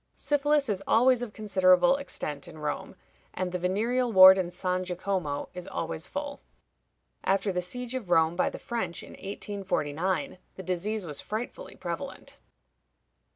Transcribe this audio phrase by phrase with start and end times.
[0.15, 2.95] Syphilis is always of considerable extent in Rome,
[3.35, 6.41] and the venereal ward in San Jacomo is always full.
[7.23, 12.39] After the siege of Rome by the French in 1849, the disease was frightfully prevalent.